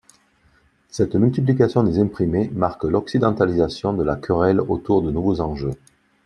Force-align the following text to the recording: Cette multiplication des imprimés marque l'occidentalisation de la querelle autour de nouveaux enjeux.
Cette 0.89 1.13
multiplication 1.15 1.83
des 1.83 1.99
imprimés 1.99 2.49
marque 2.55 2.85
l'occidentalisation 2.85 3.93
de 3.93 4.01
la 4.03 4.15
querelle 4.15 4.59
autour 4.59 5.03
de 5.03 5.11
nouveaux 5.11 5.41
enjeux. 5.41 5.75